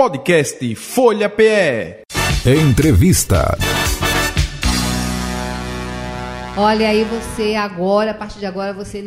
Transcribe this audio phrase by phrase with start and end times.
[0.00, 2.02] Podcast Folha PE.
[2.44, 3.77] Entrevista.
[6.60, 9.00] Olha aí você agora, a partir de agora, você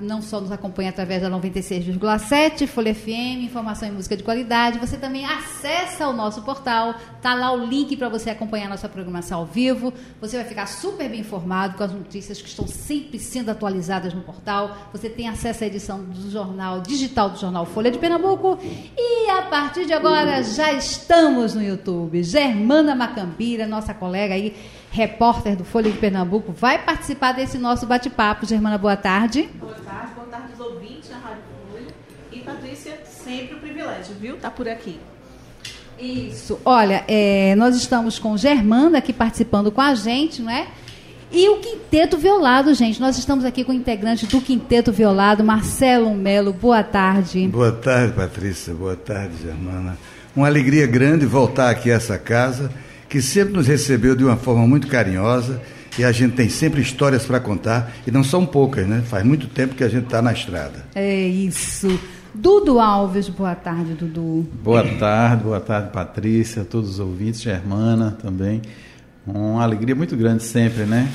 [0.00, 4.96] não só nos acompanha através da 96,7, Folha FM, informação e música de qualidade, você
[4.96, 9.46] também acessa o nosso portal, tá lá o link para você acompanhar nossa programação ao
[9.46, 9.94] vivo.
[10.20, 14.22] Você vai ficar super bem informado com as notícias que estão sempre sendo atualizadas no
[14.22, 14.76] portal.
[14.90, 18.58] Você tem acesso à edição do jornal digital do jornal Folha de Pernambuco
[18.98, 22.20] e a partir de agora já estamos no YouTube.
[22.24, 24.56] Germana Macambira, nossa colega aí
[24.90, 28.44] repórter do Folha de Pernambuco, vai participar desse nosso bate-papo.
[28.44, 29.48] Germana, boa tarde.
[29.54, 31.86] Boa tarde, boa tarde aos ouvintes da Rádio Folha.
[32.32, 34.36] E Patrícia, sempre o um privilégio, viu?
[34.36, 34.98] Tá por aqui.
[35.98, 36.58] Isso.
[36.64, 40.66] Olha, é, nós estamos com Germana aqui participando com a gente, não é?
[41.32, 43.00] E o Quinteto Violado, gente.
[43.00, 46.52] Nós estamos aqui com o integrante do Quinteto Violado, Marcelo Melo.
[46.52, 47.46] Boa tarde.
[47.46, 48.74] Boa tarde, Patrícia.
[48.74, 49.96] Boa tarde, Germana.
[50.34, 52.70] Uma alegria grande voltar aqui a essa casa
[53.10, 55.60] que sempre nos recebeu de uma forma muito carinhosa
[55.98, 59.02] e a gente tem sempre histórias para contar e não são poucas, né?
[59.04, 60.86] Faz muito tempo que a gente está na estrada.
[60.94, 62.00] É isso.
[62.32, 64.48] Dudu Alves, boa tarde, Dudu.
[64.62, 68.62] Boa tarde, boa tarde, Patrícia, todos os ouvintes, Germana também.
[69.26, 71.10] Uma alegria muito grande sempre, né?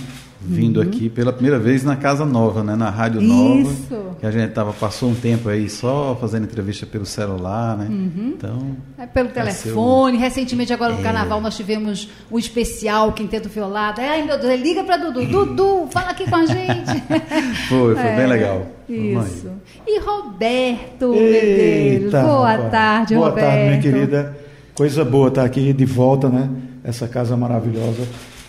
[0.48, 0.88] Vindo uhum.
[0.88, 3.62] aqui pela primeira vez na casa nova, né, na rádio nova.
[3.62, 4.16] Isso.
[4.20, 7.88] Que a gente tava passou um tempo aí só fazendo entrevista pelo celular, né?
[7.90, 8.34] Uhum.
[8.38, 10.18] Então, é pelo telefone.
[10.18, 11.04] Recentemente agora no é.
[11.04, 14.00] carnaval nós tivemos o um especial Quinteto Violado.
[14.00, 15.26] Ai, meu Deus, liga para Dudu.
[15.26, 17.02] Dudu, fala aqui com a gente.
[17.68, 18.16] foi, foi é.
[18.16, 18.68] bem legal.
[18.88, 19.50] Isso.
[19.88, 22.12] E Roberto Medeiros.
[22.12, 23.46] Boa tarde, boa Roberto.
[23.46, 24.38] Boa tarde, minha querida.
[24.76, 26.50] Coisa boa estar aqui de volta, né?
[26.84, 28.04] Essa casa maravilhosa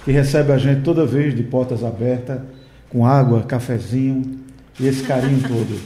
[0.06, 2.40] que recebe a gente toda vez de portas abertas,
[2.88, 4.38] com água, cafezinho
[4.78, 5.80] e esse carinho todo.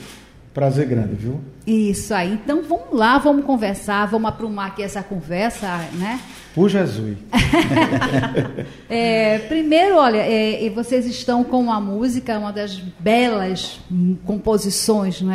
[0.53, 1.41] Prazer grande, viu?
[1.67, 2.35] Isso aí.
[2.35, 6.21] Então vamos lá, vamos conversar, vamos aprumar aqui essa conversa, né?
[6.55, 7.17] Por Jesus.
[8.91, 13.81] é, primeiro, olha, é, vocês estão com uma música, uma das belas
[14.27, 15.33] composições, não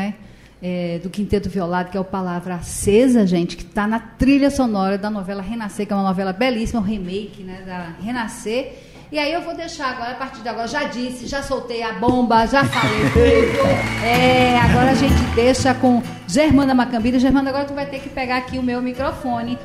[0.66, 1.00] é?
[1.00, 5.12] do Quinteto Violado, que é o Palavra Acesa, gente, que está na trilha sonora da
[5.12, 8.74] novela Renascer, que é uma novela belíssima, um remake né, da Renascer.
[9.12, 11.94] E aí eu vou deixar agora, a partir de agora, já disse, já soltei a
[11.94, 14.04] bomba, já falei tudo.
[14.04, 17.20] É, agora a gente deixa com Germana Macambira.
[17.20, 19.60] Germana, agora tu vai ter que pegar aqui o meu microfone.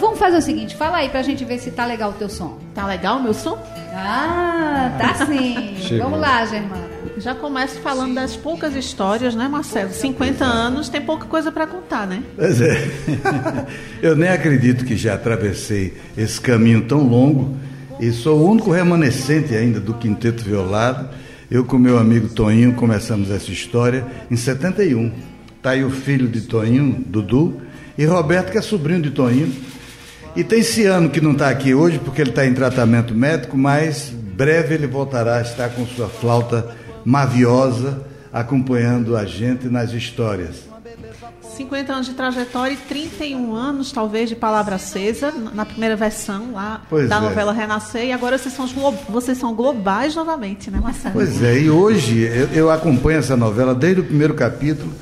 [0.00, 2.58] Vamos fazer o seguinte, fala aí pra gente ver se tá legal o teu som.
[2.74, 3.58] Tá legal o meu som?
[3.94, 5.76] Ah, tá sim.
[5.98, 6.95] Vamos lá, Germana.
[7.18, 9.90] Já começo falando das poucas histórias, né, Marcelo?
[9.90, 12.22] 50 anos, tem pouca coisa para contar, né?
[12.36, 12.90] Pois é.
[14.02, 17.56] Eu nem acredito que já atravessei esse caminho tão longo
[17.98, 21.08] e sou o único remanescente ainda do Quinteto Violado.
[21.50, 25.10] Eu com meu amigo Toninho começamos essa história em 71.
[25.56, 27.62] Está aí o filho de Toninho, Dudu,
[27.96, 29.50] e Roberto, que é sobrinho de Toninho.
[30.36, 33.56] E tem esse ano que não está aqui hoje, porque ele está em tratamento médico,
[33.56, 38.02] mas breve ele voltará a estar com sua flauta maviosa,
[38.32, 40.66] acompanhando a gente nas histórias.
[41.56, 46.82] 50 anos de trajetória e 31 anos, talvez, de Palavra Acesa, na primeira versão lá
[46.90, 47.20] pois da é.
[47.20, 48.66] novela Renascer, e agora vocês são,
[49.08, 51.14] vocês são globais novamente, né, Marcelo?
[51.14, 54.92] Pois é, e hoje eu, eu acompanho essa novela desde o primeiro capítulo,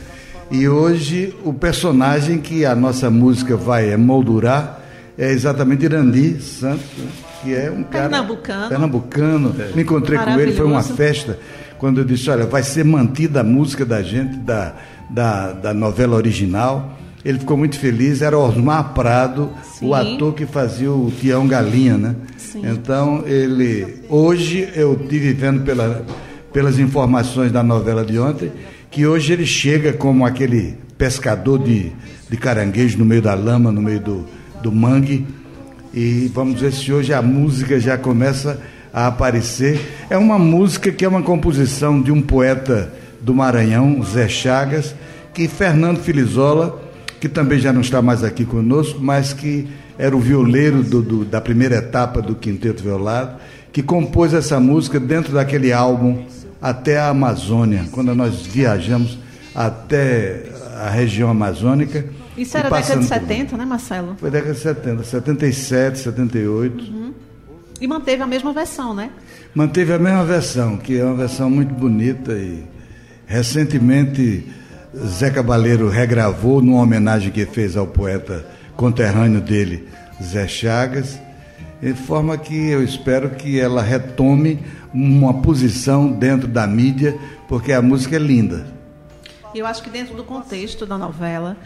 [0.50, 4.80] e hoje o personagem que a nossa música vai emoldurar
[5.16, 7.08] é exatamente Irandi Santos, né,
[7.42, 8.68] que é um cara pernambucano.
[8.68, 9.54] Pernambucano.
[9.74, 11.38] Me encontrei com ele, foi uma festa
[11.84, 14.74] quando eu disse, olha, vai ser mantida a música da gente da
[15.10, 16.98] da, da novela original.
[17.22, 19.88] Ele ficou muito feliz, era Osmar Prado, Sim.
[19.88, 22.14] o ator que fazia o Tião Galinha, né?
[22.38, 22.62] Sim.
[22.64, 23.96] Então, ele.
[24.08, 26.06] Hoje eu tive vendo pela,
[26.54, 28.50] pelas informações da novela de ontem,
[28.90, 31.92] que hoje ele chega como aquele pescador de,
[32.30, 34.24] de caranguejo no meio da lama, no meio do,
[34.62, 35.26] do mangue.
[35.92, 38.58] E vamos ver se hoje a música já começa
[38.94, 40.06] a aparecer.
[40.08, 44.94] É uma música que é uma composição de um poeta do Maranhão, Zé Chagas,
[45.34, 46.80] que Fernando Filizola,
[47.20, 49.68] que também já não está mais aqui conosco, mas que
[49.98, 53.40] era o violeiro do, do, da primeira etapa do Quinteto Violado,
[53.72, 56.24] que compôs essa música dentro daquele álbum
[56.62, 59.18] Até a Amazônia, quando nós viajamos
[59.54, 60.44] até
[60.76, 62.04] a região amazônica.
[62.36, 64.16] Isso era década de 70, né, Marcelo?
[64.18, 66.84] Foi década de 70, 77, 78.
[66.84, 67.03] Uhum.
[67.84, 69.10] E manteve a mesma versão, né?
[69.54, 72.64] Manteve a mesma versão, que é uma versão muito bonita e
[73.26, 74.46] Recentemente,
[74.96, 79.86] Zé Cabaleiro regravou numa homenagem que fez ao poeta conterrâneo dele,
[80.22, 81.18] Zé Chagas,
[81.82, 84.60] de forma que eu espero que ela retome
[84.94, 87.14] uma posição dentro da mídia,
[87.48, 88.66] porque a música é linda.
[89.54, 91.56] E eu acho que dentro do contexto da novela,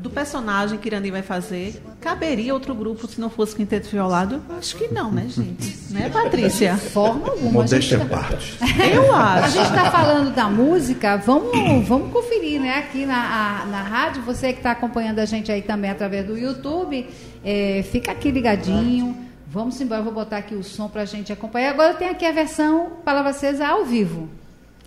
[0.00, 4.42] do personagem que Irani vai fazer, caberia outro grupo se não fosse Quinteto Violado?
[4.58, 5.92] Acho que não, né, gente?
[5.92, 6.76] Né, Patrícia?
[6.76, 7.52] Forma alguma.
[7.52, 8.04] Modéstia tá...
[8.04, 8.58] parte.
[8.92, 9.44] Eu acho.
[9.44, 12.78] A gente está falando da música, vamos, vamos conferir, né?
[12.78, 16.36] Aqui na, a, na rádio, você que está acompanhando a gente aí também através do
[16.36, 17.08] YouTube,
[17.44, 19.24] é, fica aqui ligadinho.
[19.46, 21.70] Vamos embora, vou botar aqui o som para a gente acompanhar.
[21.70, 24.28] Agora tem aqui a versão Palavra Acesa ao vivo.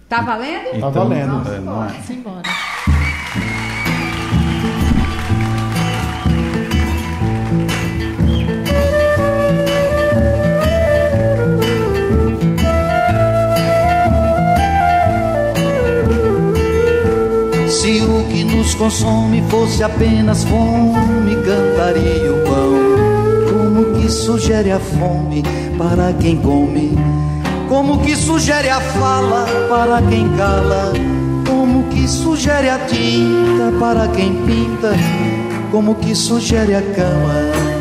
[0.10, 0.72] Tá valendo?
[0.72, 1.44] Tá então, tá valendo.
[1.44, 1.92] Vamos embora.
[1.92, 2.42] Vamos embora.
[17.70, 22.80] Se o que nos consome fosse apenas fome, cantaria o pão.
[23.48, 25.44] Como que sugere a fome
[25.78, 26.98] para quem come?
[27.70, 30.92] Como que sugere a fala para quem cala?
[31.48, 34.94] Como que sugere a tinta para quem pinta?
[35.72, 37.80] Como que sugere a cama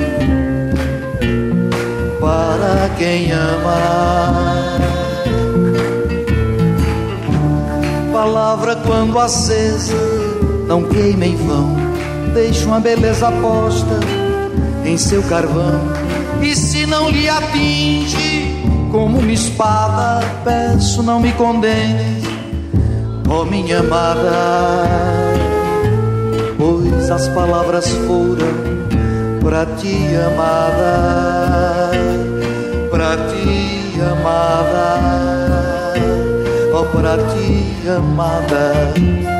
[2.21, 4.79] para quem ama?
[8.13, 9.97] Palavra quando acesa
[10.67, 11.75] não queima em vão,
[12.35, 14.01] deixa uma beleza posta
[14.85, 15.81] em seu carvão.
[16.43, 18.48] E se não lhe atinge,
[18.91, 22.25] como uma espada, peço não me condenes,
[23.29, 24.85] ó oh, minha amada,
[26.57, 28.79] pois as palavras foram
[29.41, 29.97] pra ti
[30.27, 31.91] amada,
[32.91, 35.01] pra ti amada,
[36.73, 39.38] ó oh, pra ti amada.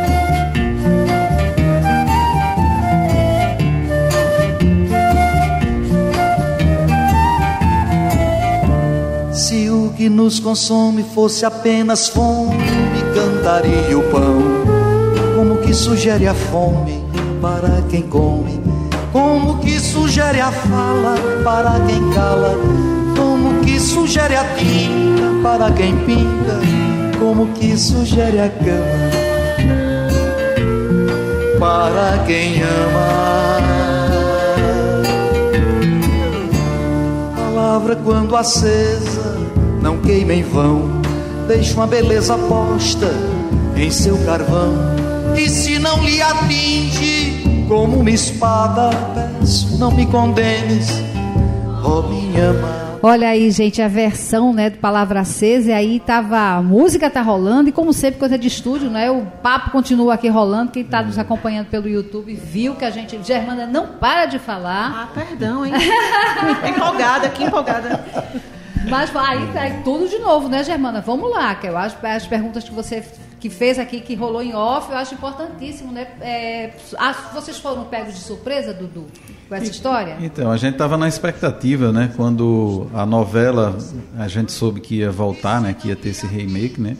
[10.09, 12.57] Que nos consome fosse apenas fome,
[13.15, 14.43] cantaria o pão.
[15.37, 17.05] Como que sugere a fome
[17.43, 18.59] para quem come?
[19.13, 21.15] Como que sugere a fala
[21.45, 22.57] para quem cala?
[23.15, 26.59] Como que sugere a tinta para quem pinta?
[27.19, 29.11] Como que sugere a cama
[31.61, 33.59] para quem ama?
[37.37, 39.08] Palavra quando acesa
[39.81, 41.01] não queima em vão,
[41.47, 43.11] deixa uma beleza posta
[43.77, 44.75] em seu carvão.
[45.37, 50.89] E se não lhe atinge como uma espada, peço, não me condenes,
[51.85, 52.89] ó oh, minha mãe.
[53.01, 57.23] Olha aí, gente, a versão, né, do Palavra Acesa, e aí tava, a música tá
[57.23, 61.01] rolando, e como sempre, coisa de estúdio, né, o papo continua aqui rolando, quem tá
[61.01, 65.05] nos acompanhando pelo YouTube viu que a gente, Germana não para de falar.
[65.05, 65.75] Ah, perdão, hein,
[66.69, 68.05] empolgada, que empolgada.
[68.89, 71.01] Mas aí, aí tudo de novo, né, Germana?
[71.01, 73.03] Vamos lá, que eu acho as perguntas que você
[73.41, 76.09] que fez aqui, que rolou em off, eu acho importantíssimo, né?
[76.21, 76.71] É,
[77.33, 79.07] vocês foram pegos de surpresa, Dudu,
[79.49, 80.17] com essa história?
[80.21, 82.13] Então, a gente estava na expectativa, né?
[82.17, 83.79] Quando a novela,
[84.19, 85.73] a gente soube que ia voltar, né?
[85.73, 86.97] Que ia ter esse remake, né?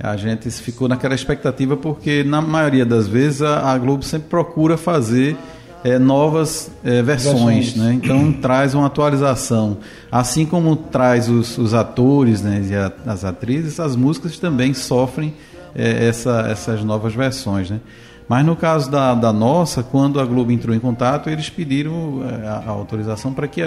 [0.00, 4.76] A gente ficou naquela expectativa porque, na maioria das vezes, a, a Globo sempre procura
[4.76, 5.36] fazer
[5.84, 7.92] é, novas é, versões, né?
[7.94, 9.78] Então traz uma atualização,
[10.10, 15.34] assim como traz os, os atores, né, e a, as atrizes, as músicas também sofrem
[15.74, 17.80] é, essa, essas novas versões, né?
[18.28, 22.46] Mas no caso da, da nossa, quando a Globo entrou em contato, eles pediram é,
[22.46, 23.62] a, a autorização para que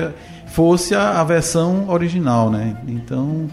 [0.48, 2.78] fosse a, a, versão original, né?
[2.88, 3.48] Então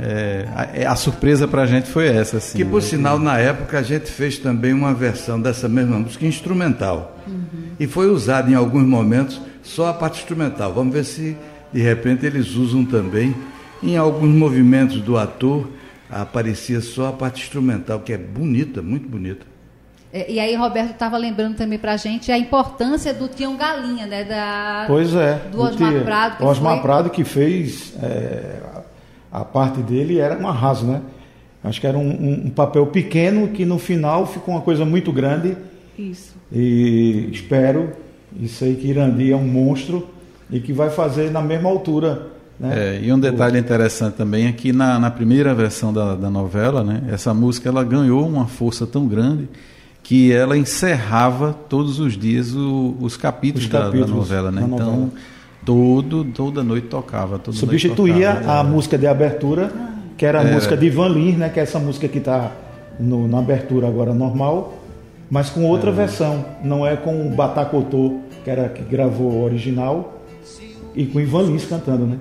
[0.00, 2.38] é, a, a, surpresa para a gente foi essa.
[2.38, 2.88] Assim, que por né?
[2.88, 7.18] sinal, na época, a gente fez também uma versão dessa mesma música instrumental.
[7.26, 10.72] Uhum e foi usado em alguns momentos só a parte instrumental.
[10.72, 11.36] Vamos ver se
[11.72, 13.34] de repente eles usam também
[13.82, 15.68] em alguns movimentos do ator
[16.10, 19.46] aparecia só a parte instrumental, que é bonita, muito bonita.
[20.10, 24.06] É, e aí Roberto estava lembrando também para a gente a importância do Tião Galinha,
[24.06, 24.24] né?
[24.24, 25.34] Da, pois é.
[25.52, 26.36] Do Osmar Prado.
[26.38, 26.82] Que Osmar foi...
[26.82, 28.56] Prado que fez é,
[29.30, 31.02] a parte dele era um arraso, né?
[31.62, 35.12] Acho que era um, um, um papel pequeno que no final ficou uma coisa muito
[35.12, 35.56] grande
[35.98, 36.36] isso.
[36.52, 37.90] E espero
[38.38, 40.06] e sei que Irandi é um monstro
[40.50, 42.28] e que vai fazer na mesma altura.
[42.58, 42.98] Né?
[42.98, 46.84] É, e um detalhe interessante também é que na, na primeira versão da, da novela,
[46.84, 49.48] né, essa música ela ganhou uma força tão grande
[50.02, 54.52] que ela encerrava todos os dias o, os, capítulos os, capítulos da, da novela.
[54.52, 54.62] Né?
[54.64, 55.10] Então, novela.
[55.64, 57.38] Todo, toda noite tocava.
[57.38, 59.72] Toda Substituía noite tocava, a música de abertura,
[60.16, 60.52] que era a é.
[60.52, 62.52] música de Ivan Lins, né, que é essa música que está
[62.98, 64.78] na abertura agora normal
[65.30, 65.92] mas com outra é.
[65.92, 66.44] versão.
[66.62, 70.22] Não é com o Batacotô, que era que gravou o original,
[70.94, 72.18] e com Ivan Lins cantando, né?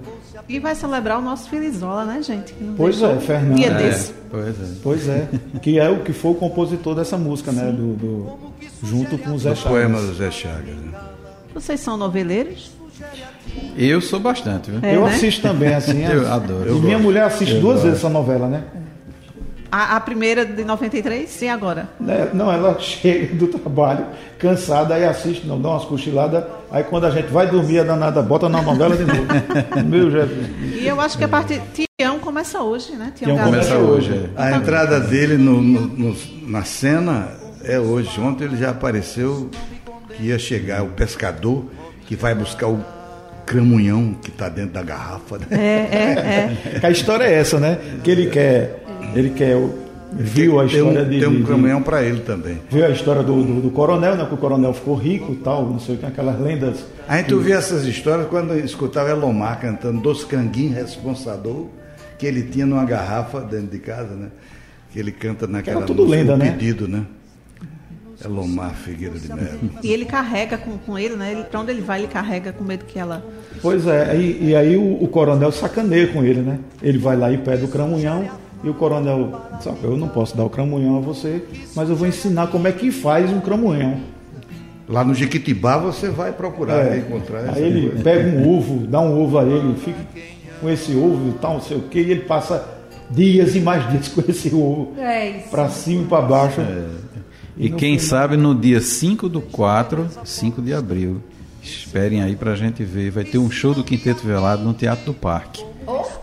[0.48, 2.54] E vai celebrar o nosso Filizola, né, gente?
[2.78, 3.58] Pois é, Fernando.
[3.58, 4.14] Dia é, desse.
[4.30, 4.76] Pois é.
[4.82, 5.30] Pois é.
[5.62, 7.70] Que é o que foi o compositor dessa música, né?
[7.70, 8.40] Do, do,
[8.82, 9.66] junto com o Zé Chagas.
[9.66, 10.76] O poema do Zé Chagas.
[10.76, 10.94] Né?
[11.54, 12.72] Vocês são noveleiros?
[13.78, 14.80] Eu sou bastante, viu?
[14.82, 15.14] É, eu né?
[15.14, 16.04] assisto também, assim.
[16.04, 16.68] eu adoro.
[16.68, 17.86] Eu minha mulher assiste eu duas gosto.
[17.86, 18.64] vezes essa novela, né?
[19.72, 21.90] A, a, primeira de 93 e agora?
[22.08, 24.06] É, não, ela chega do trabalho
[24.40, 28.22] cansada, aí assiste, não, dá umas cochiladas, aí quando a gente vai dormir, a danada
[28.22, 29.26] bota na novela de novo.
[29.86, 30.48] Meu Jesus.
[30.82, 31.62] E eu acho que a parte.
[32.00, 33.12] Tião começa hoje, né?
[33.16, 34.30] Tião, Tião começa hoje.
[34.36, 34.42] É.
[34.42, 37.30] A entrada dele no, no, no, na cena
[37.64, 38.22] é hoje.
[38.22, 39.50] Ontem ele já apareceu
[40.16, 41.66] que ia chegar o pescador
[42.08, 42.84] que vai buscar o
[43.46, 45.38] cramunhão que está dentro da garrafa.
[45.38, 45.46] Né?
[45.52, 46.86] É, é, é.
[46.88, 47.78] A história é essa, né?
[48.04, 48.84] Que ele quer
[49.14, 49.56] ele quer
[50.14, 52.60] viu a história tem um, Tem um caminhão para ele também.
[52.70, 54.26] Viu a história do, do, do, coronel, né?
[54.26, 56.86] Que o coronel ficou rico e tal, não sei o que, aquelas lendas.
[57.08, 61.68] A gente ouvia essas histórias quando escutava Elomar cantando Dos Canguinhos Responsador,
[62.18, 64.30] que ele tinha numa garrafa dentro de casa, né?
[64.92, 66.52] Que ele canta naquela tudo lenda, né?
[66.52, 67.06] pedido, né?
[68.24, 69.60] Elomar Figueira de Melo.
[69.84, 71.46] E ele carrega com, com ele, né?
[71.50, 73.24] Pra onde ele vai, ele carrega com medo que ela.
[73.62, 76.60] Pois é, e, e aí o, o, coronel sacaneia com ele, né?
[76.82, 78.28] Ele vai lá e pede o cramunhão
[78.64, 81.44] e o coronel disse, eu não posso dar o cramunhão a você,
[81.76, 84.00] mas eu vou ensinar como é que faz um cramunhão.
[84.90, 87.00] Lá no Jequitibá você vai procurar é.
[87.00, 88.04] encontrar Aí ele coisa.
[88.04, 90.00] pega um ovo, dá um ovo a ele, fica
[90.60, 92.66] com esse ovo e tal, não sei o que, e ele passa
[93.10, 94.94] dias e mais dias com esse ovo.
[94.98, 96.62] É para cima e para baixo.
[96.62, 97.07] É.
[97.58, 98.10] E, quem final...
[98.10, 101.22] sabe no dia 5 do 4, 5 de abril,
[101.62, 105.06] esperem aí para a gente ver, vai ter um show do Quinteto Velado no Teatro
[105.06, 105.66] do Parque.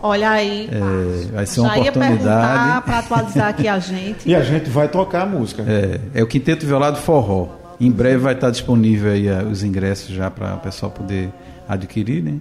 [0.01, 0.69] Olha aí.
[0.71, 2.85] É, vai ser uma Já oportunidade.
[2.85, 4.19] para atualizar aqui a gente.
[4.29, 5.63] e a gente vai tocar a música.
[5.67, 7.49] É, é o Quinteto Violado Forró.
[7.79, 11.29] Em breve vai estar disponível aí eh, os ingressos já para o pessoal poder
[11.67, 12.37] adquirir, né?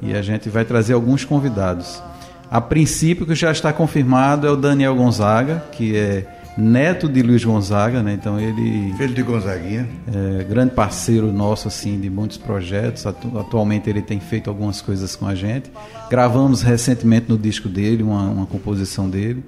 [0.00, 2.02] E a gente vai trazer alguns convidados.
[2.50, 6.24] A princípio, que já está confirmado é o Daniel Gonzaga, que é
[6.56, 8.14] neto de Luiz Gonzaga, né?
[8.14, 13.06] Então ele filho de Gonzaguinha, é, grande parceiro nosso assim de muitos projetos.
[13.06, 15.70] Atualmente ele tem feito algumas coisas com a gente.
[16.10, 19.44] Gravamos recentemente no disco dele uma, uma composição dele,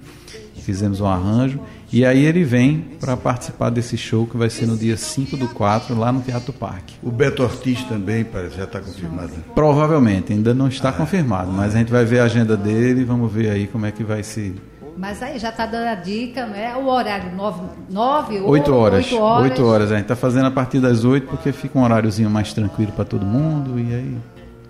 [0.63, 1.61] fizemos um arranjo
[1.93, 5.47] e aí ele vem para participar desse show que vai ser no dia 5 do
[5.49, 6.95] 4 lá no Teatro Parque.
[7.03, 9.33] O Beto Ortiz também parece já está confirmado.
[9.55, 13.31] Provavelmente ainda não está ah, confirmado, mas a gente vai ver a agenda dele, vamos
[13.31, 14.55] ver aí como é que vai se
[14.97, 16.77] mas aí já está dando a dica, né?
[16.77, 19.05] O horário 9, 9 8 horas.
[19.07, 19.51] 8 horas.
[19.51, 19.93] 8 horas.
[19.93, 23.05] A gente está fazendo a partir das 8 porque fica um horáriozinho mais tranquilo para
[23.05, 24.17] todo mundo e aí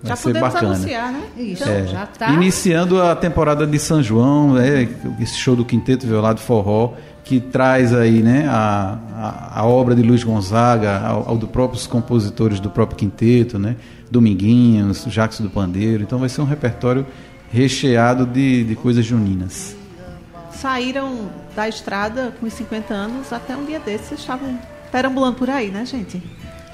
[0.01, 0.75] vai já ser bacana.
[0.75, 1.21] Anunciar, né?
[1.37, 2.31] Isso, é, já tá.
[2.31, 4.87] Iniciando a temporada de São João, é,
[5.19, 10.01] esse show do Quinteto Violado Forró, que traz aí né, a, a, a obra de
[10.01, 13.75] Luiz Gonzaga, ao, ao dos próprios compositores do próprio quinteto, né?
[14.09, 16.03] Dominguinhos, Jacques do Pandeiro.
[16.03, 17.05] Então vai ser um repertório
[17.51, 19.82] recheado de, de coisas juninas
[20.55, 24.57] saíram da estrada com os 50 anos, até um dia desses estavam
[24.91, 26.21] perambulando por aí, né, gente?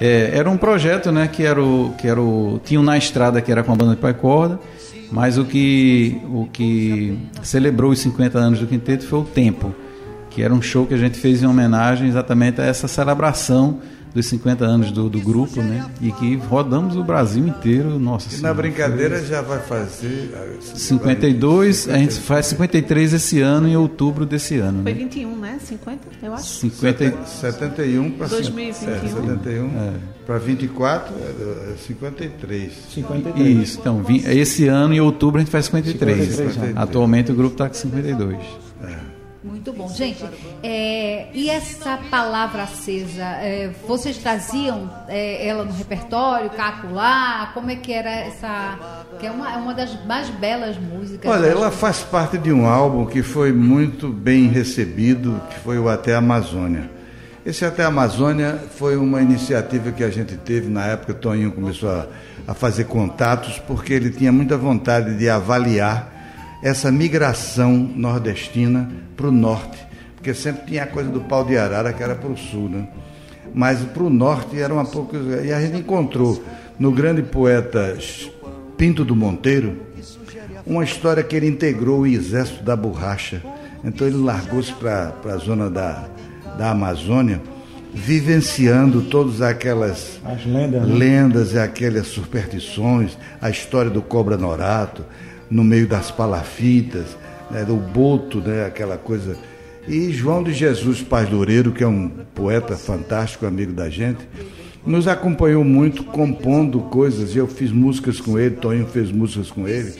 [0.00, 3.52] É, era um projeto, né, que era o que era o tinha na estrada que
[3.52, 4.58] era com a banda de pai corda,
[5.10, 9.74] mas o que o que celebrou os 50 anos do quinteto foi o Tempo,
[10.30, 13.80] que era um show que a gente fez em homenagem exatamente a essa celebração
[14.14, 15.88] dos 50 anos do, do grupo, né?
[16.00, 19.26] E que rodamos o Brasil inteiro, nossa E senhora, na brincadeira foi...
[19.26, 20.30] já vai fazer...
[20.60, 24.82] 52, ah, a gente faz 53 esse ano, em outubro desse ano.
[24.82, 24.98] Foi né?
[25.00, 25.58] 21, né?
[25.62, 26.44] 50, eu acho.
[26.44, 27.24] 50...
[27.24, 28.28] 71 para...
[28.28, 28.90] 2021.
[28.90, 29.92] É, 71 é.
[30.26, 32.72] para 24, é 53.
[32.94, 33.58] 53.
[33.58, 36.34] Isso, então, esse ano, em outubro, a gente faz 53.
[36.34, 38.38] 53 Atualmente o grupo está com 52.
[38.82, 39.09] É.
[39.42, 39.88] Muito bom.
[39.88, 40.22] Gente,
[40.62, 47.54] é, e essa palavra acesa, é, vocês traziam é, ela no repertório, cacular?
[47.54, 48.78] Como é que era essa.
[49.18, 51.30] Que é uma, é uma das mais belas músicas.
[51.30, 55.88] Olha, ela faz parte de um álbum que foi muito bem recebido, que foi o
[55.88, 56.90] Até Amazônia.
[57.44, 61.90] Esse Até Amazônia foi uma iniciativa que a gente teve na época, o Toninho começou
[61.90, 62.06] a,
[62.46, 66.19] a fazer contatos, porque ele tinha muita vontade de avaliar
[66.62, 69.78] essa migração nordestina para o norte,
[70.16, 72.88] porque sempre tinha a coisa do pau de arara que era para o sul, né?
[73.54, 75.16] Mas para o norte era uma pouco.
[75.16, 76.42] E a gente encontrou
[76.78, 77.96] no grande poeta
[78.76, 79.76] Pinto do Monteiro
[80.66, 83.42] uma história que ele integrou o exército da borracha.
[83.82, 86.08] Então ele largou-se para a zona da,
[86.56, 87.40] da Amazônia,
[87.92, 90.94] vivenciando todas aquelas lendas, né?
[90.94, 95.04] lendas e aquelas superstições, a história do cobra norato,
[95.50, 97.16] no meio das palafitas,
[97.50, 99.36] né, do boto, né, aquela coisa.
[99.88, 104.20] E João de Jesus Paz Loureiro, que é um poeta fantástico, amigo da gente,
[104.86, 107.34] nos acompanhou muito compondo coisas.
[107.34, 109.94] Eu fiz músicas com ele, Toninho fez músicas com ele.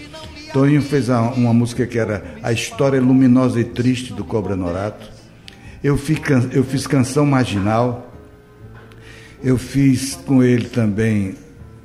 [0.52, 5.08] Tonho fez uma música que era A História Luminosa e Triste do Cobra Norato.
[5.82, 8.12] Eu fiz Canção Marginal.
[9.42, 11.34] Eu fiz com ele também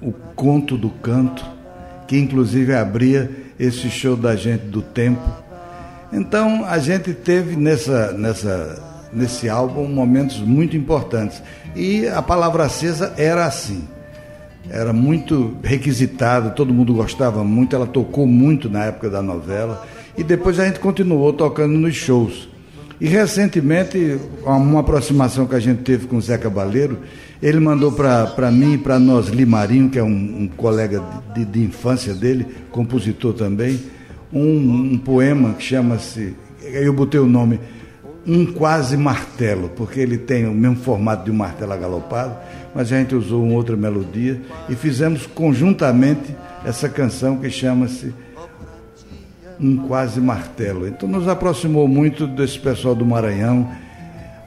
[0.02, 1.46] o Conto do Canto,
[2.08, 5.22] que inclusive abria esse show da gente do tempo.
[6.12, 11.42] Então a gente teve nessa, nessa, nesse álbum momentos muito importantes.
[11.76, 13.88] E a palavra acesa era assim
[14.70, 19.86] era muito requisitada, todo mundo gostava muito, ela tocou muito na época da novela
[20.18, 22.50] e depois a gente continuou tocando nos shows.
[23.00, 27.00] E recentemente, uma aproximação que a gente teve com o Zé Cabaleiro,
[27.42, 31.62] ele mandou para mim e para nós, Limarinho, que é um, um colega de, de,
[31.62, 33.82] infância dele, compositor também,
[34.32, 37.60] um, um poema que chama-se, eu botei o nome,
[38.26, 42.38] Um Quase Martelo, porque ele tem o mesmo formato de um martelo agalopado,
[42.74, 46.34] mas a gente usou uma outra melodia e fizemos conjuntamente
[46.66, 48.14] essa canção que chama-se
[49.60, 50.88] Um Quase Martelo.
[50.88, 53.70] Então nos aproximou muito desse pessoal do Maranhão.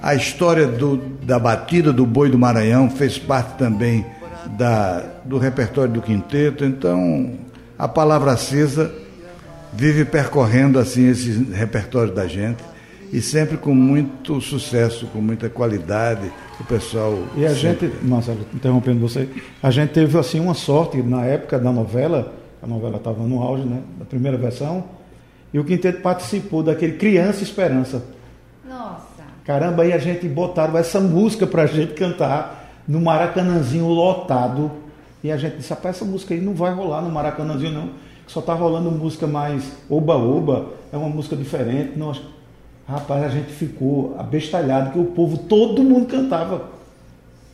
[0.01, 4.05] A história do, da batida do boi do Maranhão fez parte também
[4.57, 6.65] da, do repertório do quinteto.
[6.65, 7.33] Então
[7.79, 8.93] a palavra acesa
[9.73, 12.63] vive percorrendo assim esse repertório da gente
[13.13, 17.19] e sempre com muito sucesso, com muita qualidade, o pessoal.
[17.37, 17.89] E a sempre...
[17.89, 19.29] gente, nossa, interrompendo você,
[19.63, 23.65] a gente teve assim uma sorte na época da novela, a novela estava no auge,
[23.65, 24.85] né, da primeira versão,
[25.53, 28.05] e o quinteto participou daquele Criança Esperança.
[28.69, 29.25] Nossa.
[29.45, 34.71] Caramba, aí a gente botaram essa música para a gente cantar no Maracanãzinho lotado.
[35.23, 37.91] E a gente disse, rapaz, essa música aí não vai rolar no Maracanãzinho não,
[38.27, 41.99] só está rolando música mais oba-oba, é uma música diferente.
[41.99, 42.13] Não,
[42.89, 46.71] Rapaz, a gente ficou abestalhado que o povo, todo mundo cantava.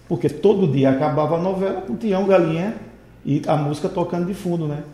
[0.09, 2.77] Porque todo dia acabava a novela com Tião Galinha
[3.25, 4.85] e a música tocando de fundo, né?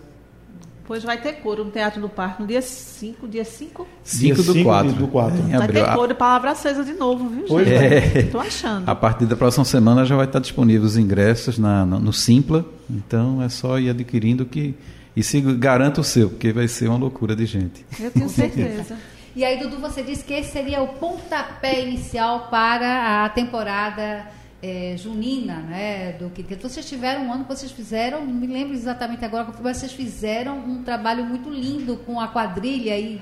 [0.91, 3.87] Pois vai ter coro no Teatro do Parque no dia 5, dia 5?
[4.03, 4.93] 5 do 4.
[4.95, 5.39] Do 4.
[5.49, 8.19] É, vai ter coro e palavra acesa de novo, viu, pois gente?
[8.19, 8.23] É.
[8.25, 8.89] Tô achando.
[8.89, 12.65] A partir da próxima semana já vai estar disponível os ingressos na, na, no Simpla,
[12.91, 14.75] então é só ir adquirindo que
[15.15, 17.87] e se garanta o seu, porque vai ser uma loucura de gente.
[18.01, 18.99] Eu tenho certeza.
[19.37, 24.27] E aí, Dudu, você disse que esse seria o pontapé inicial para a temporada
[24.63, 26.69] é, junina, né, do quinteto.
[26.69, 30.59] Vocês tiveram um ano que vocês fizeram, não me lembro exatamente agora, mas vocês fizeram
[30.59, 33.21] um trabalho muito lindo com a quadrilha e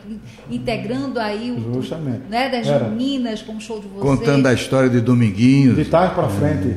[0.50, 2.22] integrando aí o Justamente.
[2.28, 2.84] né, das Era.
[2.84, 4.02] juninas com o show de vocês.
[4.02, 5.76] Contando a história de Dominguinhos.
[5.76, 6.76] De tarde para frente.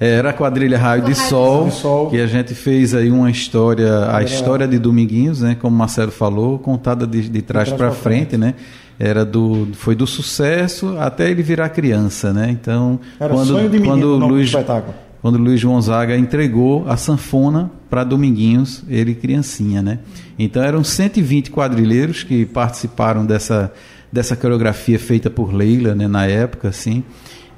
[0.00, 3.28] É, era a quadrilha Raio de Sol, de Sol, que a gente fez aí uma
[3.28, 7.90] história, a história de Dominguinhos, né, como o Marcelo falou, contada de, de trás para
[7.90, 8.54] frente, frente, né?
[8.98, 12.50] Era do, foi do sucesso até ele virar criança, né?
[12.50, 14.52] Então, era quando, sonho de quando Luiz,
[15.22, 20.00] quando Luiz Gonzaga entregou a sanfona para Dominguinhos, ele criancinha, né?
[20.38, 23.72] Então eram 120 quadrilheiros que participaram dessa
[24.10, 27.04] dessa coreografia feita por Leila, né, na época, assim.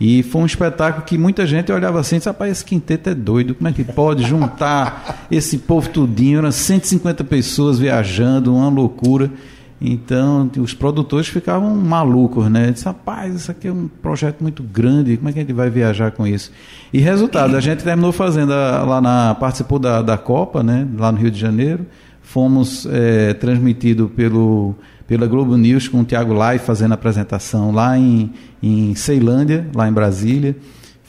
[0.01, 3.69] E foi um espetáculo que muita gente olhava assim, rapaz, esse quinteto é doido, como
[3.69, 9.31] é que pode juntar esse povo tudinho, eram 150 pessoas viajando, uma loucura.
[9.81, 12.71] Então, os produtores ficavam malucos, né?
[12.71, 15.71] Disse, rapaz, isso aqui é um projeto muito grande, como é que a gente vai
[15.71, 16.53] viajar com isso?
[16.93, 19.35] E resultado, a gente terminou fazendo a, lá na.
[19.35, 20.87] participou da, da Copa, né?
[20.99, 21.87] Lá no Rio de Janeiro.
[22.23, 24.77] Fomos é, transmitido pelo
[25.11, 29.89] pela Globo News com o Tiago Lai fazendo a apresentação lá em, em Ceilândia, lá
[29.89, 30.55] em Brasília.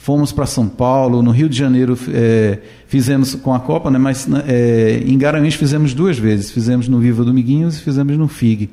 [0.02, 4.26] Fomos para São Paulo, no Rio de Janeiro é, fizemos com a Copa, né, mas
[4.48, 6.50] é, em Garanhuns fizemos duas vezes.
[6.50, 8.68] Fizemos no Viva Dominguinhos e fizemos no FIG.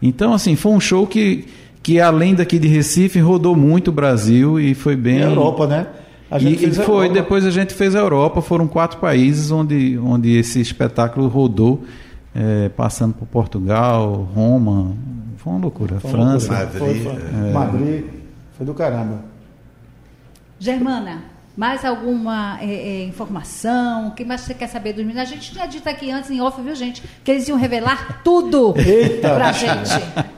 [0.00, 1.44] Então, assim, foi um show que,
[1.82, 5.18] que além daqui de Recife, rodou muito o Brasil e foi bem...
[5.18, 5.86] E a Europa, né?
[6.30, 10.34] A gente e, foi, depois a gente fez a Europa, foram quatro países onde, onde
[10.34, 11.84] esse espetáculo rodou
[12.34, 14.96] é, passando por Portugal, Roma,
[15.36, 16.00] foi uma loucura.
[16.00, 16.50] Foi França.
[16.50, 16.64] Loucura.
[16.64, 17.48] Madrid, foi, foi.
[17.50, 17.52] É.
[17.52, 18.04] Madrid,
[18.56, 19.33] foi do caramba.
[20.64, 21.22] Germana,
[21.54, 24.08] mais alguma é, é, informação?
[24.08, 25.20] O que mais você quer saber dos meninos?
[25.20, 27.02] A gente tinha dito aqui antes em off, viu, gente?
[27.22, 29.34] Que eles iam revelar tudo Eita.
[29.34, 29.90] pra gente.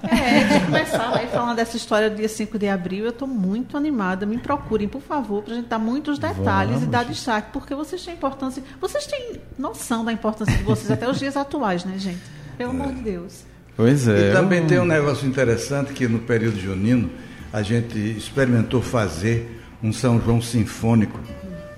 [0.02, 3.76] É, de começar aí falando dessa história do dia 5 de abril, eu estou muito
[3.76, 4.26] animada.
[4.26, 6.88] Me procurem, por favor, para a gente dar muitos detalhes Vamos.
[6.88, 8.60] e dar destaque, porque vocês têm importância.
[8.80, 12.18] Vocês têm noção da importância de vocês até os dias atuais, né, gente?
[12.58, 13.44] Pelo amor de Deus.
[13.76, 14.30] Pois é.
[14.30, 17.10] E também tem um negócio interessante que no período junino
[17.52, 21.18] a gente experimentou fazer um São João Sinfônico,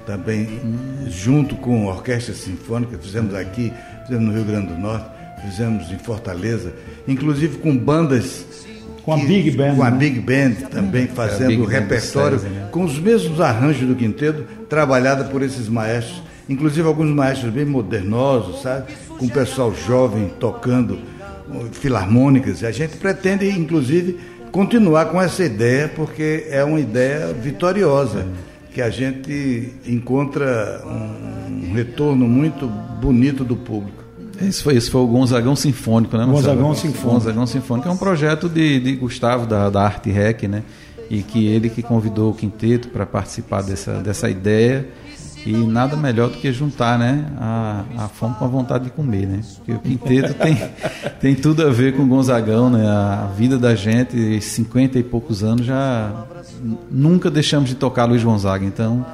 [0.07, 1.07] também hum.
[1.09, 5.07] junto com a Orquestra Sinfônica, fizemos aqui, fizemos no Rio Grande do Norte,
[5.45, 6.73] fizemos em Fortaleza,
[7.07, 8.47] inclusive com bandas.
[9.05, 9.77] Com a Big Band.
[9.77, 9.99] Com a né?
[9.99, 15.69] Big Band também, fazendo o repertório, com os mesmos arranjos do quinteto, trabalhada por esses
[15.69, 18.93] maestros inclusive alguns maestros bem modernosos, sabe?
[19.19, 20.95] Com o pessoal jovem tocando
[21.49, 22.65] uh, filarmônicas.
[22.65, 24.19] A gente pretende, inclusive,
[24.51, 28.27] continuar com essa ideia, porque é uma ideia vitoriosa,
[28.73, 34.05] que a gente encontra um, um retorno muito bonito do público.
[34.41, 36.25] Esse foi, esse foi o Gonzagão Sinfônico, né?
[36.25, 37.11] Gonzagão Sinfônico.
[37.11, 40.63] Gonzagão Sinfônico é um projeto de, de Gustavo, da, da Arte Rec, né?
[41.11, 44.87] E que ele que convidou o quinteto para participar dessa, dessa ideia.
[45.49, 49.27] E nada melhor do que juntar né, a, a fome com a vontade de comer,
[49.27, 49.41] né?
[49.57, 50.59] Porque o quinteto tem,
[51.19, 52.87] tem tudo a ver com o Gonzagão, né?
[52.87, 56.27] A vida da gente, 50 e poucos anos, já
[56.91, 58.63] nunca deixamos de tocar Luiz Gonzaga.
[58.63, 59.07] Então,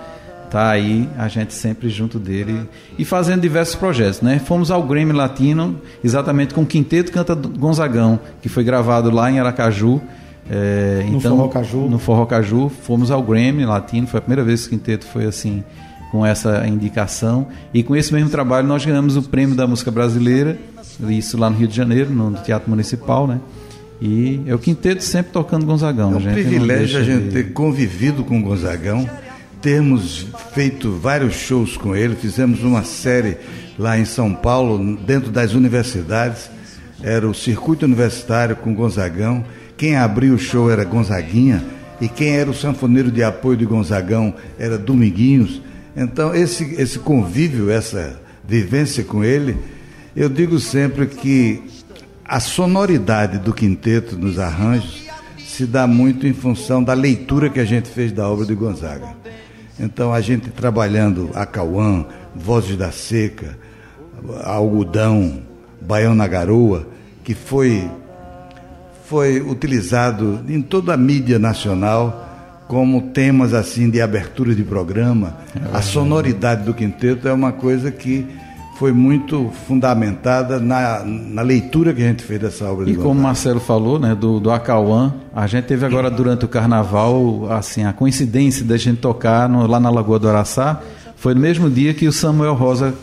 [0.51, 2.69] tá aí a gente sempre junto dele
[2.99, 4.41] e fazendo diversos projetos, né?
[4.41, 9.39] Fomos ao Grammy Latino exatamente com o Quinteto Canta Gonzagão, que foi gravado lá em
[9.39, 10.03] Aracaju.
[10.51, 11.89] É, no então, Forró Caju.
[11.89, 12.69] No Forró Caju.
[12.69, 15.63] Fomos ao Grammy Latino, foi a primeira vez que o Quinteto foi assim
[16.15, 17.49] com essa indicação.
[17.75, 20.57] E com esse mesmo trabalho nós ganhamos o prêmio da música brasileira,
[21.09, 23.41] isso lá no Rio de Janeiro, no Teatro Municipal, né?
[24.01, 26.13] E é o quinteto sempre tocando Gonzagão.
[26.13, 29.11] É um privilégio a gente ter convivido com o Gonzagão,
[29.61, 33.37] termos feito vários shows com ele, fizemos uma série
[33.77, 36.49] lá em São Paulo, dentro das universidades,
[37.03, 39.45] era o circuito universitário com Gonzagão.
[39.77, 41.61] Quem abriu o show era Gonzaguinha,
[42.01, 45.61] e quem era o sanfoneiro de apoio de Gonzagão era Dominguinhos.
[45.97, 49.57] Então, esse, esse convívio, essa vivência com ele,
[50.15, 51.63] eu digo sempre que
[52.25, 55.05] a sonoridade do quinteto nos arranjos
[55.39, 59.15] se dá muito em função da leitura que a gente fez da obra de Gonzaga.
[59.79, 62.05] Então, a gente trabalhando a Cauã,
[62.35, 63.57] Vozes da Seca,
[64.43, 65.43] Algodão,
[65.81, 66.89] Baião na Garoa,
[67.23, 67.89] que foi,
[69.07, 72.24] foi utilizado em toda a mídia nacional
[72.67, 75.37] como temas assim de abertura de programa.
[75.55, 78.27] É a sonoridade do quinteto é uma coisa que
[78.77, 82.91] foi muito fundamentada na, na leitura que a gente fez dessa obra.
[82.91, 86.49] E como o Marcelo falou, né, do, do Acauã, a gente teve agora durante o
[86.49, 90.81] carnaval, assim, a coincidência da gente tocar no, lá na Lagoa do Araçá,
[91.17, 92.95] foi no mesmo dia que o Samuel Rosa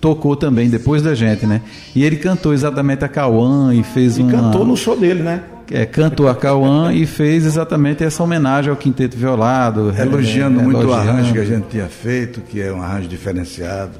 [0.00, 1.60] tocou também, depois da gente, né?
[1.94, 4.30] E ele cantou exatamente a Cauã e fez um.
[4.30, 4.42] E uma...
[4.42, 5.42] cantou no show dele, né?
[5.70, 9.92] É, cantou a Cauã e fez exatamente essa homenagem ao Quinteto Violado.
[9.96, 11.06] Elogiando é, muito elogiando.
[11.06, 13.92] o arranjo que a gente tinha feito, que é um arranjo diferenciado.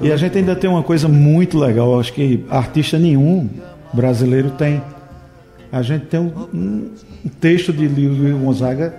[0.00, 3.48] E a gente ainda tem uma coisa muito legal, acho que artista nenhum
[3.92, 4.82] brasileiro tem.
[5.70, 6.90] A gente tem um,
[7.24, 8.94] um texto de Luiz Gonzaga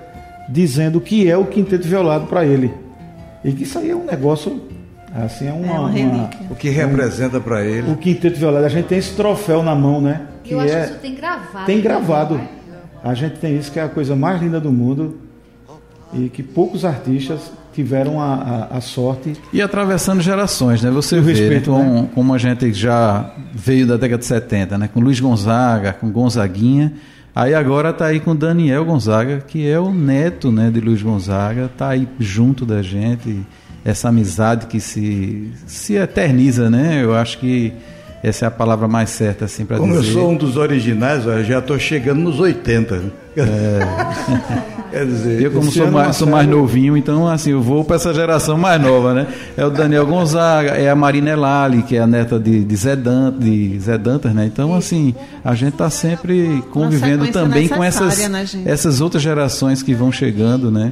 [0.47, 2.71] dizendo o que é o Quinteto Violado para ele.
[3.43, 4.62] E que isso aí é um negócio
[5.13, 7.91] Assim é uma, é uma, uma o que representa um, para ele.
[7.91, 8.65] O quinteto violado.
[8.65, 10.21] A gente tem esse troféu na mão, né?
[10.52, 11.66] Que Eu acho é, que isso tem gravado.
[11.66, 12.42] Tem gravado.
[13.02, 15.18] A gente tem isso que é a coisa mais linda do mundo
[16.14, 19.34] e que poucos artistas tiveram a, a, a sorte.
[19.54, 20.92] E atravessando gerações, né?
[20.92, 22.10] Você vê respeito, com, né?
[22.14, 24.90] como a gente já veio da década de 70, né?
[24.94, 26.94] Com Luiz Gonzaga, com Gonzaguinha.
[27.34, 31.68] Aí agora está aí com Daniel Gonzaga, que é o neto né, de Luiz Gonzaga,
[31.68, 33.42] está aí junto da gente
[33.86, 37.02] essa amizade que se, se eterniza, né?
[37.02, 37.74] Eu acho que
[38.24, 39.88] essa é a palavra mais certa assim para dizer.
[39.88, 42.96] Como eu sou um dos originais, eu já estou chegando nos 80.
[42.96, 43.12] Né?
[43.38, 43.80] É.
[44.92, 48.14] Quer dizer, eu como sou mais, sou mais novinho, então assim, eu vou para essa
[48.14, 49.28] geração mais nova, né?
[49.56, 52.96] É o Daniel Gonzaga, é a Marina Elali, que é a neta de, de Zé
[52.96, 54.46] Dantas, de Zé Dantas, né?
[54.46, 59.94] Então, assim, a gente está sempre convivendo também com essas, né, essas outras gerações que
[59.94, 60.92] vão chegando, né?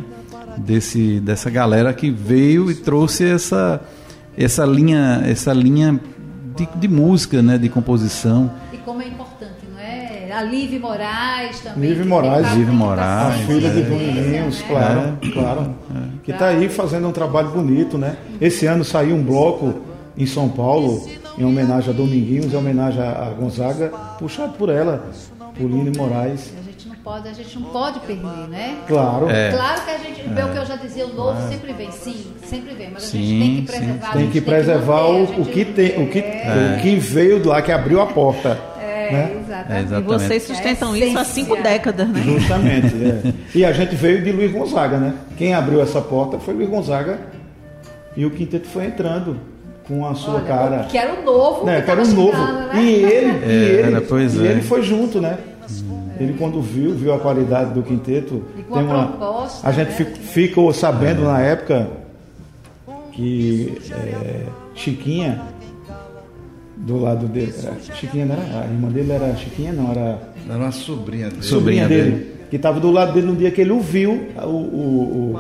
[0.60, 3.82] desse, dessa galera que veio e trouxe essa,
[4.38, 6.00] essa linha, essa linha
[6.60, 8.52] de, de música, né, de composição.
[8.74, 10.32] E como é importante, não é?
[10.32, 11.90] A Live Moraes também.
[11.90, 15.76] Live Moraes, Live Moraes, a filha é, de Dominguinhos, claro, é, claro.
[15.96, 16.00] É.
[16.24, 18.18] Que está aí fazendo um trabalho bonito, né?
[18.40, 19.82] Esse ano saiu um bloco
[20.18, 25.06] em São Paulo em homenagem a Dominguinhos, em homenagem a Gonzaga, puxado por ela,
[25.56, 26.52] por Lino Moraes
[27.10, 28.78] pode, a gente não pode perder, né?
[28.88, 29.28] Claro.
[29.32, 29.50] É.
[29.50, 30.46] Claro que a gente, é.
[30.46, 31.50] o que eu já dizia, o novo é.
[31.50, 34.12] sempre vem, sim, sempre vem, mas sim, a gente tem que preservar.
[34.14, 36.76] Tem que preservar tem que manter, o, o, que tem, o que, é.
[36.78, 38.60] o que veio lá, que abriu a porta.
[38.80, 39.42] É, né?
[39.44, 39.94] exatamente.
[39.94, 42.22] E vocês sustentam isso há cinco décadas, né?
[42.22, 42.94] Justamente.
[43.26, 43.34] é.
[43.56, 45.16] E a gente veio de Luiz Gonzaga, né?
[45.36, 47.20] Quem abriu essa porta foi Luiz Gonzaga
[48.16, 49.36] e o quinteto foi entrando
[49.88, 50.84] com a sua Olha, cara.
[50.84, 51.66] Que era o novo.
[51.66, 51.82] Né?
[51.82, 52.38] Que era o novo.
[52.38, 52.70] Né?
[52.76, 55.40] E ele, e ele, e ele foi junto, né?
[56.20, 60.06] Ele quando viu, viu a qualidade do quinteto, tem uma, proposta, a gente né?
[60.06, 61.90] ficou sabendo na época
[63.14, 65.42] que é, Chiquinha
[66.76, 70.58] do lado dele, era, Chiquinha não era, a irmã dele era Chiquinha, não era era
[70.58, 72.36] uma sobrinha dele, sobrinha dele, dele.
[72.50, 75.40] que estava do lado dele no dia que ele o viu, o, o, o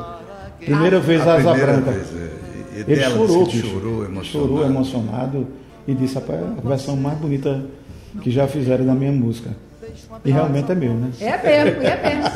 [0.63, 1.91] primeira a, vez a Asa Branca.
[1.91, 2.29] Vez, é.
[2.75, 3.73] E Ele dela chorou, disse que bicho.
[3.73, 4.25] chorou, emocionado.
[4.25, 5.47] Chorou emocionado
[5.87, 7.65] e disse, rapaz, é a versão mais bonita
[8.21, 9.49] que já fizeram da minha música.
[10.25, 11.11] E realmente é meu, né?
[11.19, 12.31] É mesmo, é mesmo.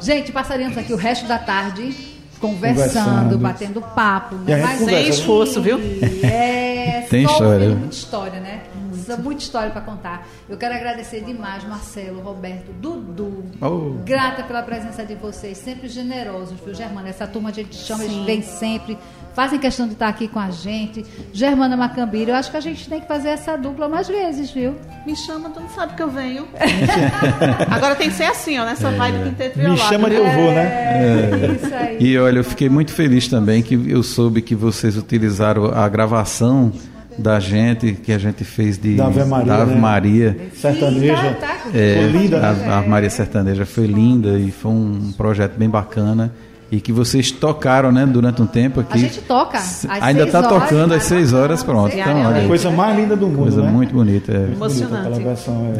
[0.00, 3.38] Gente, passaremos aqui o resto da tarde conversando, Conversando.
[3.38, 4.36] batendo papo.
[4.36, 4.56] Né?
[4.56, 5.78] Mas conversa, Sem esforço, viu?
[6.22, 7.74] É, Tem só história, né?
[7.74, 8.62] Muita história, né?
[8.74, 10.28] Muita, muita história para contar.
[10.48, 13.44] Eu quero agradecer demais, Marcelo, Roberto, Dudu.
[13.60, 14.02] Oh.
[14.04, 17.08] Grata pela presença de vocês, sempre generosos, viu, Germana?
[17.08, 18.24] Essa turma a gente chama, eles Sim.
[18.24, 18.98] vêm sempre,
[19.36, 21.04] fazem questão de estar aqui com a gente.
[21.30, 24.74] Germana Macambira, eu acho que a gente tem que fazer essa dupla mais vezes, viu?
[25.06, 26.48] Me chama, tu não sabe que eu venho.
[27.70, 29.88] Agora tem que ser assim, ó, nessa vibe do quinteto Me violado.
[29.90, 30.20] chama que né?
[30.20, 30.64] eu vou, né?
[30.64, 31.98] É, isso aí.
[32.00, 36.72] E olha, eu fiquei muito feliz também que eu soube que vocês utilizaram a gravação
[37.18, 39.80] da gente, que a gente fez de Da Ave Maria, da Ave né?
[39.80, 40.36] Maria.
[40.54, 41.34] Sertaneja.
[41.34, 41.58] Tá, tá.
[41.74, 42.68] É, Foi linda, a, né?
[42.68, 46.32] a Ave Maria Sertaneja foi linda e foi um projeto bem bacana.
[46.70, 48.94] E que vocês tocaram, né, durante um tempo aqui.
[48.94, 49.58] A gente toca.
[49.58, 51.96] às Ainda está tocando às vai seis tocando, horas, pronto.
[51.96, 53.70] Então, olha, A coisa mais linda do mundo, coisa né?
[53.70, 54.32] muito bonita.
[54.32, 54.38] é.
[54.38, 55.22] Bonita Emocionante.
[55.22, 55.72] Versão,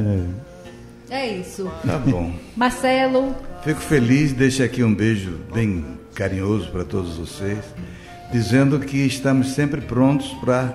[1.11, 1.17] é.
[1.23, 1.69] É isso.
[1.85, 2.31] Tá bom.
[2.57, 7.59] Marcelo, Fico feliz, deixo aqui um beijo bem carinhoso para todos vocês,
[8.33, 10.73] dizendo que estamos sempre prontos para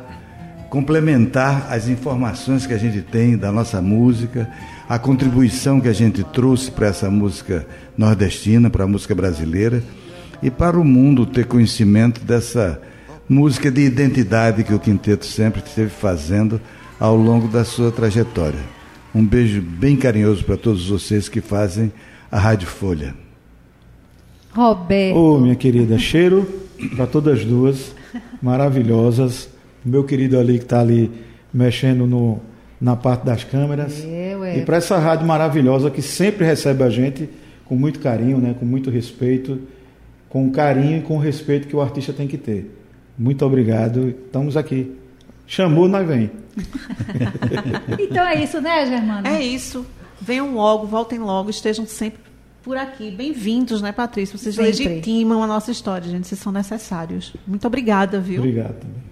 [0.70, 4.50] complementar as informações que a gente tem da nossa música,
[4.90, 7.66] a contribuição que a gente trouxe para essa música
[7.98, 9.82] nordestina, para a música brasileira
[10.42, 12.82] e para o mundo ter conhecimento dessa
[13.30, 16.60] música de identidade que o Quinteto sempre esteve fazendo
[17.00, 18.60] ao longo da sua trajetória.
[19.14, 21.92] Um beijo bem carinhoso para todos vocês que fazem
[22.32, 23.14] a Rádio Folha.
[24.54, 25.18] Roberto.
[25.18, 26.48] Ô, minha querida, cheiro
[26.96, 27.96] para todas as duas,
[28.42, 29.50] maravilhosas.
[29.86, 31.12] O meu querido ali que está ali
[31.54, 32.40] mexendo no,
[32.80, 34.04] na parte das câmeras.
[34.06, 34.58] É, ué.
[34.60, 37.30] E para essa rádio maravilhosa que sempre recebe a gente
[37.66, 39.60] com muito carinho, né, com muito respeito,
[40.32, 42.74] com o carinho e com o respeito que o artista tem que ter.
[43.18, 44.08] Muito obrigado.
[44.26, 44.96] Estamos aqui.
[45.46, 46.32] Chamou, nós vem.
[48.00, 49.28] Então é isso, né, Germana?
[49.28, 49.86] É isso.
[50.20, 52.20] Venham logo, voltem logo, estejam sempre
[52.64, 53.12] por aqui.
[53.12, 54.38] Bem-vindos, né, Patrícia?
[54.38, 54.72] Vocês Sempre.
[54.72, 56.28] legitimam a nossa história, gente.
[56.28, 57.34] Vocês são necessários.
[57.46, 58.40] Muito obrigada, viu?
[58.40, 59.11] Obrigado também.